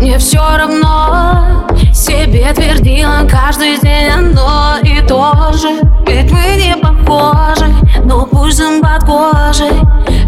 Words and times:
мне 0.00 0.18
все 0.18 0.40
равно. 0.56 1.66
Себе 1.92 2.52
твердила 2.54 3.26
каждый 3.28 3.78
день 3.80 4.08
одно 4.08 4.78
и 4.82 5.00
то 5.06 5.52
же. 5.52 5.68
Ведь 6.06 6.30
мы 6.32 6.56
не 6.56 6.76
похожи, 6.76 7.66
но 8.04 8.26
пульсом 8.26 8.80
под 8.80 9.04
кожей. 9.04 9.80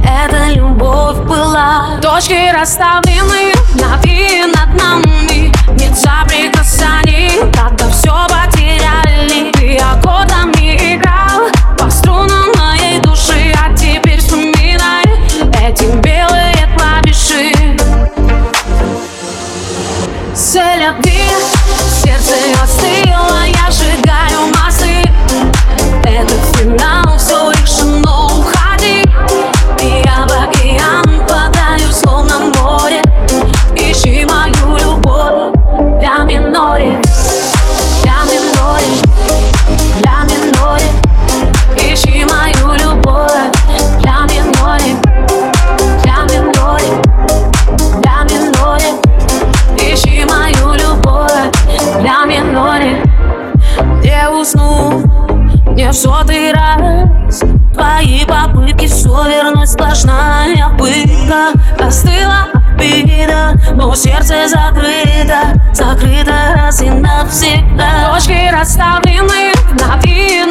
Эта 0.04 0.52
любовь 0.54 1.18
была. 1.20 1.98
Точки 2.02 2.52
расставлены 2.52 3.52
на 3.74 4.00
и 4.04 4.44
над 4.44 4.80
нами 4.80 5.21
be 21.00 21.61
усну, 54.42 55.02
не 55.74 55.88
в 55.88 55.94
сотый 55.94 56.52
раз 56.52 57.42
Твои 57.72 58.24
попытки 58.26 58.86
все 58.86 59.08
вернуть 59.08 59.70
сплошная 59.70 60.68
пытка. 60.78 61.52
Остыла 61.78 62.48
обида, 62.74 63.54
но 63.74 63.94
сердце 63.94 64.46
закрыто 64.46 65.58
Закрыто 65.72 66.34
раз 66.54 66.82
и 66.82 66.90
навсегда. 66.90 68.12
Точки 68.12 68.50
расставлены 68.52 69.52
над 69.72 70.04
и 70.04 70.44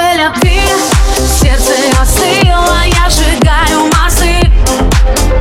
Цель 0.00 0.22
сердце 1.28 1.72
остыло, 2.00 2.78
я 2.86 3.10
сжигаю 3.10 3.90
мосты 3.92 4.50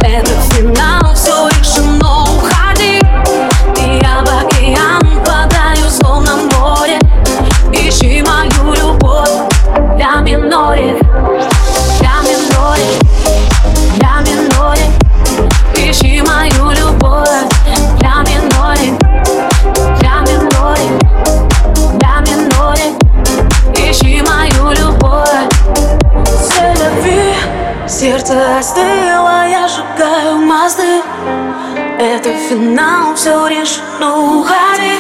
Это 0.02 0.32
финал, 0.52 1.16
все 1.16 1.48
решено, 1.48 2.24
уходи. 2.24 3.00
И 3.78 4.00
я 4.04 4.22
в 4.22 4.44
океан 4.44 5.24
падаю, 5.24 5.90
словно 5.90 6.32
Ищи 7.72 8.22
мою 8.22 8.74
любовь, 8.74 9.30
для 9.96 10.16
миноре 10.22 11.00
Сердце 28.00 28.58
остыло, 28.58 29.46
я 29.46 29.68
сжигаю 29.68 30.38
мосты. 30.38 31.02
Это 32.00 32.30
финал, 32.30 33.14
все 33.14 33.46
решено, 33.48 34.40
уходи. 34.40 34.96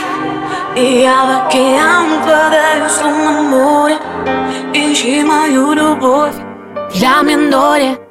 И 0.75 1.03
я 1.03 1.23
в 1.23 1.47
океан 1.47 2.21
падаю, 2.25 2.89
словно 2.89 3.41
море. 3.43 3.97
Ищи 4.73 5.23
мою 5.23 5.71
любовь, 5.71 6.35
для 6.93 7.21
миноре 7.21 8.08